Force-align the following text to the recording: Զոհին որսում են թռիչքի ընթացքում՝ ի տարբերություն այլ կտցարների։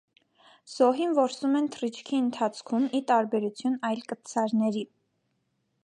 Զոհին 0.75 1.11
որսում 1.17 1.59
են 1.59 1.67
թռիչքի 1.75 2.21
ընթացքում՝ 2.21 2.89
ի 3.01 3.03
տարբերություն 3.13 3.77
այլ 3.91 4.03
կտցարների։ 4.15 4.85